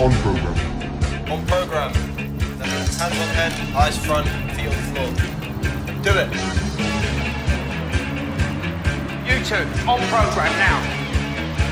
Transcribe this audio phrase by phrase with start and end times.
[0.00, 0.58] On program.
[1.30, 1.92] On program.
[2.58, 5.10] That means hands on head, eyes front, feet on the floor.
[6.02, 6.28] Do it.
[9.22, 10.82] You two, on program now.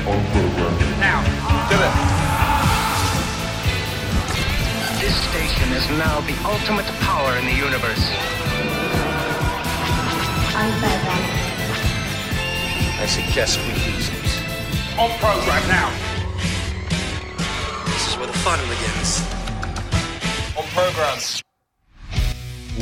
[0.07, 0.73] On program.
[1.03, 1.19] Now.
[1.67, 1.93] Do it.
[5.03, 8.07] This station is now the ultimate power in the universe.
[10.55, 11.23] On program.
[12.99, 14.97] I suggest we use it.
[14.97, 16.02] On program now.
[18.43, 19.21] Fun begins.
[20.57, 21.17] On program.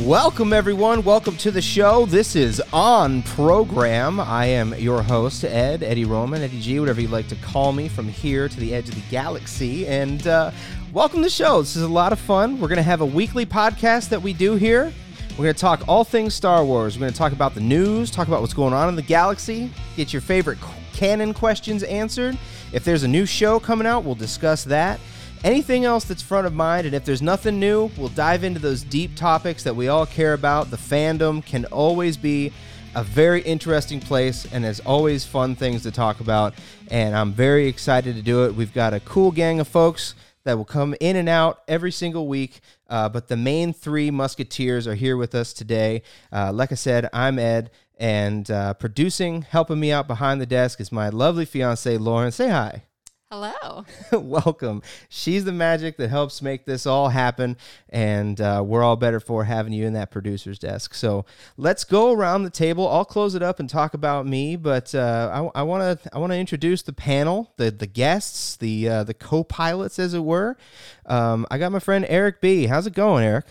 [0.08, 1.04] Welcome, everyone.
[1.04, 2.08] Welcome to the show.
[2.08, 4.20] This is On Program.
[4.20, 7.88] I am your host, Ed, Eddie Roman, Eddie G, whatever you'd like to call me
[7.88, 9.86] from here to the edge of the galaxy.
[9.86, 10.50] And uh,
[10.94, 11.62] welcome to the show.
[11.62, 12.60] This is a lot of fun.
[12.60, 14.92] We're going to have a weekly podcast that we do here.
[15.32, 16.98] We're going to talk all things Star Wars.
[16.98, 19.70] We're going to talk about the news, talk about what's going on in the galaxy,
[19.96, 20.58] get your favorite
[20.92, 22.36] canon questions answered.
[22.74, 25.00] If there's a new show coming out, we'll discuss that
[25.44, 26.86] anything else that's front of mind.
[26.86, 30.34] And if there's nothing new, we'll dive into those deep topics that we all care
[30.34, 30.70] about.
[30.70, 32.52] The fandom can always be
[32.94, 36.54] a very interesting place, and there's always fun things to talk about.
[36.90, 38.56] And I'm very excited to do it.
[38.56, 42.28] We've got a cool gang of folks that will come in and out every single
[42.28, 42.60] week.
[42.90, 46.02] Uh, but the main three Musketeers are here with us today.
[46.32, 50.82] Uh, like I said, I'm Ed, and uh, producing, helping me out behind the desk
[50.82, 52.32] is my lovely fiance, Lauren.
[52.32, 52.84] Say hi.
[53.32, 53.86] Hello.
[54.12, 54.82] Welcome.
[55.08, 57.56] She's the magic that helps make this all happen,
[57.88, 60.94] and uh, we're all better for having you in that producer's desk.
[60.94, 61.24] So
[61.56, 62.90] let's go around the table.
[62.90, 66.34] I'll close it up and talk about me, but uh, I want to I want
[66.34, 70.58] to introduce the panel, the the guests, the uh, the co-pilots, as it were.
[71.06, 72.66] Um, I got my friend Eric B.
[72.66, 73.46] How's it going, Eric?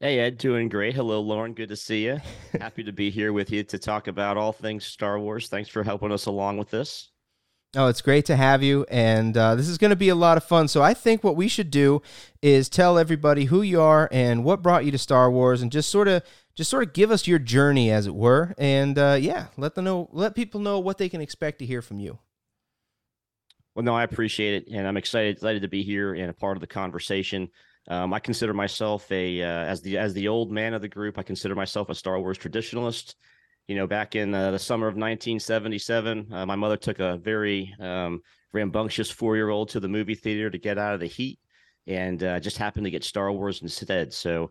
[0.00, 0.94] Hey Ed, doing great.
[0.94, 1.52] Hello, Lauren.
[1.52, 2.22] Good to see you.
[2.58, 5.48] Happy to be here with you to talk about all things Star Wars.
[5.48, 7.10] Thanks for helping us along with this.
[7.78, 10.38] Oh, it's great to have you, and uh, this is going to be a lot
[10.38, 10.66] of fun.
[10.66, 12.00] So I think what we should do
[12.40, 15.90] is tell everybody who you are and what brought you to Star Wars, and just
[15.90, 16.22] sort of
[16.54, 19.84] just sort of give us your journey, as it were, and uh, yeah, let them
[19.84, 22.18] know, let people know what they can expect to hear from you.
[23.74, 26.56] Well, no, I appreciate it, and I'm excited excited to be here and a part
[26.56, 27.50] of the conversation.
[27.88, 31.18] Um, I consider myself a uh, as the as the old man of the group.
[31.18, 33.16] I consider myself a Star Wars traditionalist
[33.68, 37.74] you know, back in uh, the summer of 1977, uh, my mother took a very
[37.80, 38.20] um,
[38.52, 41.38] rambunctious four year old to the movie theater to get out of the heat
[41.86, 44.12] and uh, just happened to get Star Wars instead.
[44.12, 44.50] So,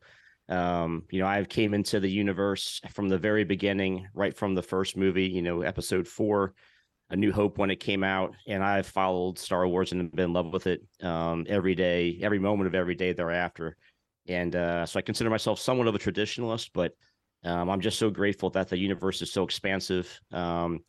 [0.49, 4.61] um, you know, I came into the universe from the very beginning, right from the
[4.61, 6.53] first movie, you know, episode four,
[7.09, 8.35] A New Hope when it came out.
[8.47, 12.39] And I've followed Star Wars and been in love with it um, every day, every
[12.39, 13.77] moment of every day thereafter.
[14.27, 16.93] And uh, so I consider myself somewhat of a traditionalist, but
[17.45, 20.19] um, I'm just so grateful that the universe is so expansive.
[20.31, 20.79] Um,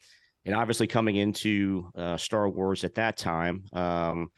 [0.45, 4.31] and obviously, coming into uh, Star Wars at that time, um,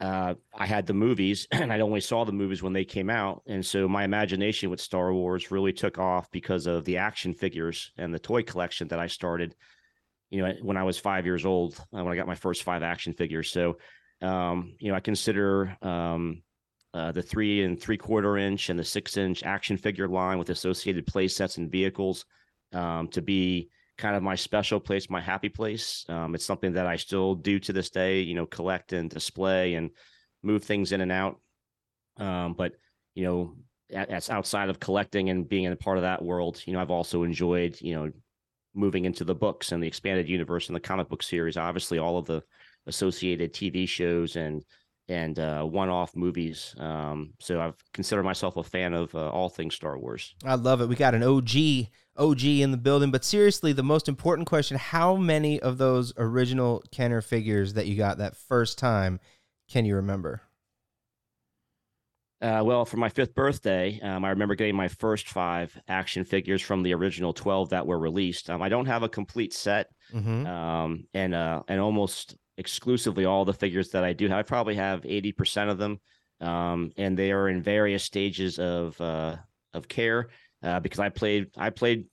[0.00, 3.42] uh, I had the movies, and I only saw the movies when they came out.
[3.46, 7.92] And so my imagination with Star Wars really took off because of the action figures
[7.96, 9.54] and the toy collection that I started.
[10.30, 12.82] You know, when I was five years old, uh, when I got my first five
[12.82, 13.50] action figures.
[13.50, 13.78] So,
[14.20, 16.42] um, you know, I consider um,
[16.94, 20.50] uh, the three and three quarter inch and the six inch action figure line with
[20.50, 22.24] associated play sets and vehicles
[22.72, 23.68] um, to be
[23.98, 26.04] kind of my special place, my happy place.
[26.08, 29.74] Um, it's something that I still do to this day, you know, collect and display
[29.74, 29.90] and
[30.42, 31.40] move things in and out.
[32.16, 32.72] Um, but,
[33.14, 33.56] you know,
[33.92, 37.22] as outside of collecting and being a part of that world, you know, I've also
[37.24, 38.10] enjoyed, you know,
[38.74, 41.56] moving into the books and the expanded universe and the comic book series.
[41.56, 42.42] Obviously, all of the
[42.86, 44.64] associated TV shows and
[45.08, 46.74] and uh, one-off movies.
[46.78, 50.34] Um, so I've considered myself a fan of uh, all things Star Wars.
[50.44, 50.88] I love it.
[50.88, 51.88] We got an OG
[52.18, 53.10] OG in the building.
[53.10, 57.96] But seriously, the most important question: How many of those original Kenner figures that you
[57.96, 59.20] got that first time
[59.68, 60.42] can you remember?
[62.40, 66.62] Uh, well, for my fifth birthday, um, I remember getting my first five action figures
[66.62, 68.50] from the original twelve that were released.
[68.50, 70.46] Um, I don't have a complete set, mm-hmm.
[70.46, 74.38] um, and uh, and almost exclusively all the figures that I do have.
[74.38, 76.00] I probably have 80% of them.
[76.40, 79.36] Um, and they are in various stages of uh,
[79.74, 80.28] of care
[80.62, 82.06] uh, because I played I played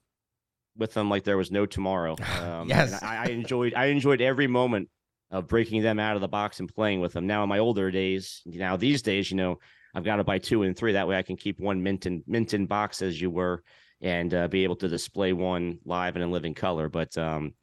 [0.77, 2.15] with them like there was no tomorrow.
[2.41, 4.89] Um, yes, I, I, enjoyed I enjoyed every moment
[5.31, 7.27] of breaking them out of the box and playing with them.
[7.27, 9.59] Now in my older days, now these days, you know,
[9.93, 10.93] I've got to buy two and three.
[10.93, 13.63] That way I can keep one mint in mint in box as you were,
[14.01, 16.89] and uh, be able to display one live and in living color.
[16.89, 17.53] But um,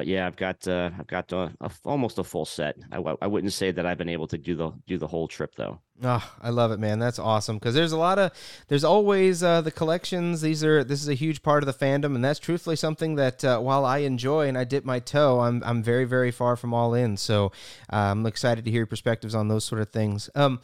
[0.00, 2.74] but yeah, I've got uh, I've got uh, a, almost a full set.
[2.90, 5.78] I wouldn't say that I've been able to do the do the whole trip though.
[6.02, 6.98] Oh, I love it, man.
[6.98, 8.32] That's awesome because there's a lot of
[8.68, 10.40] there's always uh, the collections.
[10.40, 13.44] These are this is a huge part of the fandom, and that's truthfully something that
[13.44, 16.72] uh, while I enjoy and I dip my toe, I'm I'm very very far from
[16.72, 17.18] all in.
[17.18, 17.52] So
[17.92, 20.30] uh, I'm excited to hear your perspectives on those sort of things.
[20.34, 20.62] Um,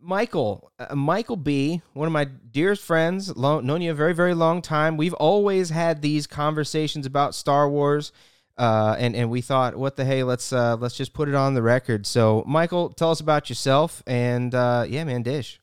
[0.00, 4.32] Michael, uh, Michael B, one of my dearest friends, long, known you a very very
[4.32, 4.96] long time.
[4.96, 8.12] We've always had these conversations about Star Wars.
[8.58, 11.54] Uh, and and we thought, what the hey, let's uh, let's just put it on
[11.54, 12.06] the record.
[12.06, 15.60] So, Michael, tell us about yourself, and uh, yeah, man, dish.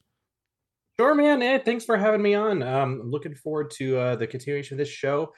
[0.98, 1.42] Sure, man.
[1.42, 2.64] Ed, thanks for having me on.
[2.64, 5.34] Um, I'm looking forward to uh, the continuation of this show.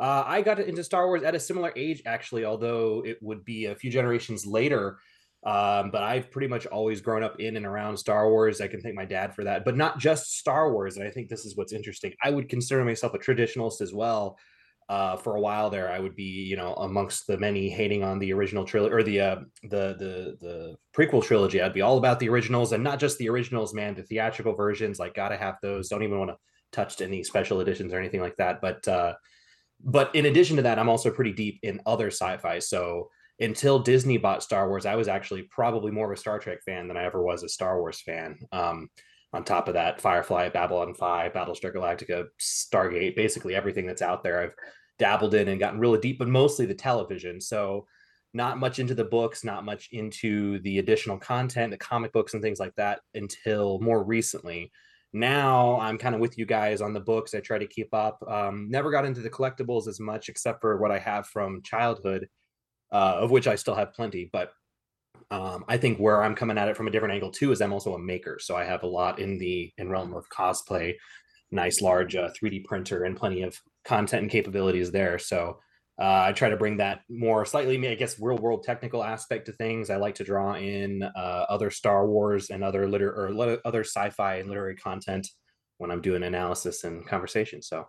[0.00, 3.66] Uh, I got into Star Wars at a similar age, actually, although it would be
[3.66, 4.98] a few generations later.
[5.44, 8.60] Um, but I've pretty much always grown up in and around Star Wars.
[8.60, 10.96] I can thank my dad for that, but not just Star Wars.
[10.96, 12.12] And I think this is what's interesting.
[12.22, 14.38] I would consider myself a traditionalist as well
[14.88, 18.18] uh, for a while there, I would be, you know, amongst the many hating on
[18.18, 21.60] the original trilogy or the uh, the the the prequel trilogy.
[21.60, 23.94] I'd be all about the originals and not just the originals, man.
[23.94, 25.88] The theatrical versions, like, gotta have those.
[25.88, 26.36] Don't even want to
[26.72, 28.60] touch any special editions or anything like that.
[28.60, 29.14] But uh,
[29.84, 32.58] but in addition to that, I'm also pretty deep in other sci-fi.
[32.58, 33.08] So
[33.40, 36.88] until Disney bought Star Wars, I was actually probably more of a Star Trek fan
[36.88, 38.38] than I ever was a Star Wars fan.
[38.52, 38.88] Um,
[39.32, 44.42] on top of that, Firefly, Babylon 5, Battlestar Galactica, Stargate, basically everything that's out there.
[44.42, 44.54] I've
[44.98, 47.40] dabbled in and gotten really deep, but mostly the television.
[47.40, 47.86] So
[48.34, 52.42] not much into the books, not much into the additional content, the comic books and
[52.42, 54.70] things like that until more recently.
[55.14, 57.34] Now I'm kind of with you guys on the books.
[57.34, 58.22] I try to keep up.
[58.26, 62.28] Um, never got into the collectibles as much, except for what I have from childhood,
[62.90, 64.30] uh, of which I still have plenty.
[64.32, 64.52] But
[65.32, 67.72] um, I think where I'm coming at it from a different angle too is I'm
[67.72, 70.94] also a maker, so I have a lot in the in realm of cosplay,
[71.50, 75.18] nice large uh, 3D printer, and plenty of content and capabilities there.
[75.18, 75.58] So
[75.98, 79.52] uh, I try to bring that more slightly, I guess, real world technical aspect to
[79.52, 79.88] things.
[79.88, 84.36] I like to draw in uh, other Star Wars and other liter or other sci-fi
[84.36, 85.28] and literary content
[85.78, 87.62] when I'm doing analysis and conversation.
[87.62, 87.88] So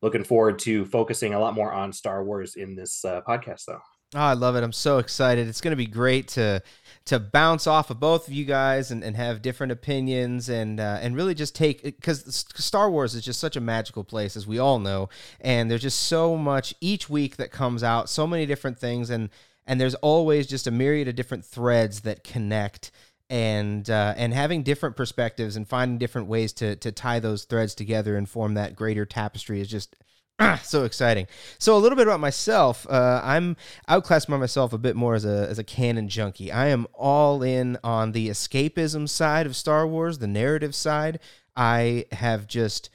[0.00, 3.80] looking forward to focusing a lot more on Star Wars in this uh, podcast, though.
[4.14, 4.64] Oh, I love it.
[4.64, 5.48] I'm so excited.
[5.48, 6.62] It's going to be great to
[7.04, 10.98] to bounce off of both of you guys and, and have different opinions and uh,
[11.00, 14.58] and really just take because Star Wars is just such a magical place as we
[14.58, 15.08] all know
[15.40, 19.30] and there's just so much each week that comes out so many different things and
[19.66, 22.90] and there's always just a myriad of different threads that connect
[23.30, 27.74] and uh, and having different perspectives and finding different ways to to tie those threads
[27.74, 29.96] together and form that greater tapestry is just
[30.62, 31.26] so exciting.
[31.58, 32.86] So a little bit about myself.
[32.88, 33.56] Uh, I'm
[33.86, 36.52] I would classify myself a bit more as a as a canon junkie.
[36.52, 41.18] I am all in on the escapism side of Star Wars, the narrative side.
[41.56, 42.88] I have just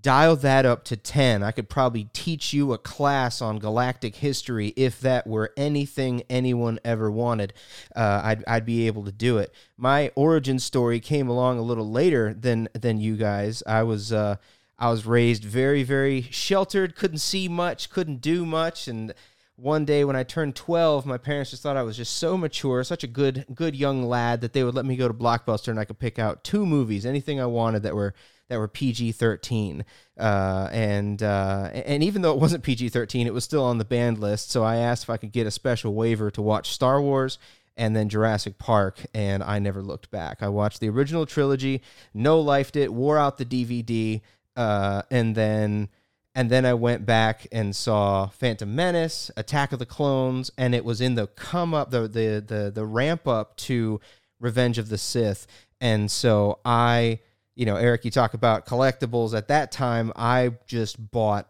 [0.00, 1.42] dialed that up to 10.
[1.42, 6.78] I could probably teach you a class on galactic history if that were anything anyone
[6.84, 7.52] ever wanted.
[7.94, 9.52] Uh, I'd, I'd be able to do it.
[9.76, 13.64] My origin story came along a little later than than you guys.
[13.66, 14.36] I was uh,
[14.78, 18.88] I was raised very, very sheltered, couldn't see much, couldn't do much.
[18.88, 19.14] And
[19.56, 22.84] one day when I turned 12, my parents just thought I was just so mature,
[22.84, 25.80] such a good, good young lad that they would let me go to Blockbuster and
[25.80, 28.14] I could pick out two movies, anything I wanted that were
[28.48, 29.84] that were PG 13.
[30.18, 33.84] Uh, and uh, and even though it wasn't PG 13, it was still on the
[33.84, 34.50] banned list.
[34.50, 37.38] So I asked if I could get a special waiver to watch Star Wars
[37.76, 40.42] and then Jurassic Park, and I never looked back.
[40.42, 41.82] I watched the original trilogy,
[42.14, 44.22] no lifed it, wore out the DVD,
[44.56, 45.88] uh, and then
[46.34, 50.84] and then I went back and saw Phantom Menace, Attack of the Clones, and it
[50.84, 54.00] was in the come up the the the, the ramp up to
[54.38, 55.46] Revenge of the Sith.
[55.80, 57.20] And so I,
[57.54, 59.36] you know, Eric, you talk about collectibles.
[59.36, 61.48] At that time, I just bought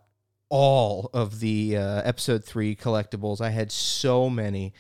[0.49, 3.41] all of the uh, episode three collectibles.
[3.41, 4.73] I had so many,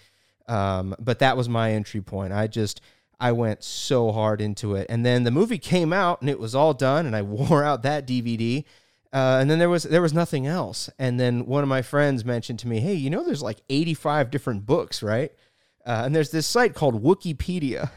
[0.47, 2.33] um, but that was my entry point.
[2.33, 2.81] I just
[3.19, 4.87] I went so hard into it.
[4.89, 7.83] And then the movie came out and it was all done, and I wore out
[7.83, 8.65] that DVD.
[9.13, 10.91] Uh, and then there was there was nothing else.
[10.99, 14.31] And then one of my friends mentioned to me, "Hey, you know, there's like 85
[14.31, 15.33] different books, right?"
[15.87, 17.91] Uh, and there's this site called Wookieepedia.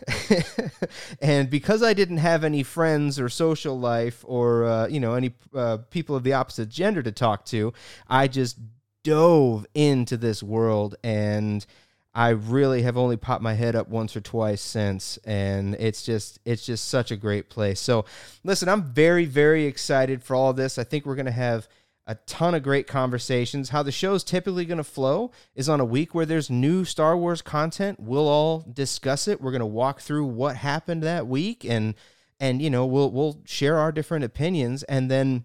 [1.22, 5.34] and because I didn't have any friends or social life or uh, you know any
[5.54, 7.74] uh, people of the opposite gender to talk to,
[8.08, 8.60] I just
[9.04, 11.66] dove into this world and
[12.14, 16.40] I really have only popped my head up once or twice since, and it's just
[16.44, 17.80] it's just such a great place.
[17.80, 18.06] So,
[18.44, 20.78] listen, I'm very very excited for all this.
[20.78, 21.68] I think we're gonna have
[22.10, 23.70] a ton of great conversations.
[23.70, 27.16] How the show's typically going to flow is on a week where there's new Star
[27.16, 28.00] Wars content.
[28.00, 29.40] We'll all discuss it.
[29.40, 31.94] We're going to walk through what happened that week and
[32.40, 35.44] and you know, we'll we'll share our different opinions and then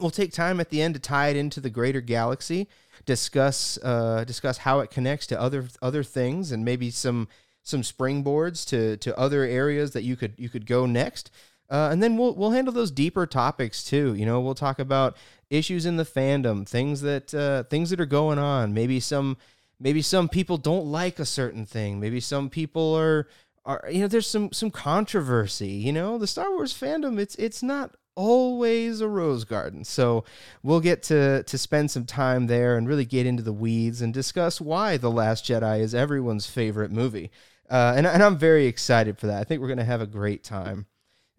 [0.00, 2.68] we'll take time at the end to tie it into the greater galaxy
[3.04, 7.28] discuss uh, discuss how it connects to other other things and maybe some
[7.62, 11.30] some springboards to to other areas that you could you could go next.
[11.70, 14.14] Uh, and then we'll we'll handle those deeper topics too.
[14.14, 15.16] You know, we'll talk about
[15.48, 18.74] issues in the fandom, things that uh, things that are going on.
[18.74, 19.36] Maybe some
[19.80, 21.98] maybe some people don't like a certain thing.
[21.98, 23.28] Maybe some people are
[23.64, 25.68] are you know there's some some controversy.
[25.68, 29.84] You know, the Star Wars fandom it's it's not always a rose garden.
[29.84, 30.24] So
[30.62, 34.12] we'll get to to spend some time there and really get into the weeds and
[34.12, 37.30] discuss why The Last Jedi is everyone's favorite movie.
[37.70, 39.40] Uh, and, and I'm very excited for that.
[39.40, 40.86] I think we're going to have a great time.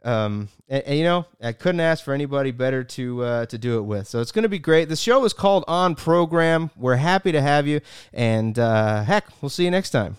[0.03, 3.77] Um, and, and, you know, I couldn't ask for anybody better to uh, to do
[3.77, 4.07] it with.
[4.07, 4.89] So it's going to be great.
[4.89, 6.71] The show is called On Program.
[6.75, 7.79] We're happy to have you,
[8.11, 10.17] and uh, heck, we'll see you next time.